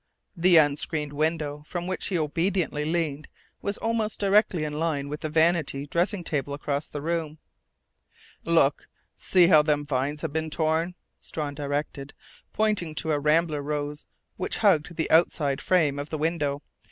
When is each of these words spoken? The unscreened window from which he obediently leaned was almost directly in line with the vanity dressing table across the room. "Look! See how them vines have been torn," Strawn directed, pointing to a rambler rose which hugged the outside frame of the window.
The 0.35 0.57
unscreened 0.57 1.13
window 1.13 1.61
from 1.67 1.85
which 1.85 2.07
he 2.07 2.17
obediently 2.17 2.85
leaned 2.85 3.27
was 3.61 3.77
almost 3.77 4.19
directly 4.19 4.63
in 4.63 4.79
line 4.79 5.09
with 5.09 5.21
the 5.21 5.29
vanity 5.29 5.85
dressing 5.85 6.23
table 6.23 6.55
across 6.55 6.87
the 6.87 7.03
room. 7.03 7.37
"Look! 8.43 8.87
See 9.13 9.45
how 9.45 9.61
them 9.61 9.85
vines 9.85 10.21
have 10.21 10.33
been 10.33 10.49
torn," 10.49 10.95
Strawn 11.19 11.53
directed, 11.53 12.15
pointing 12.51 12.95
to 12.95 13.11
a 13.11 13.19
rambler 13.19 13.61
rose 13.61 14.07
which 14.37 14.57
hugged 14.65 14.95
the 14.95 15.11
outside 15.11 15.61
frame 15.61 15.99
of 15.99 16.09
the 16.09 16.17
window. 16.17 16.63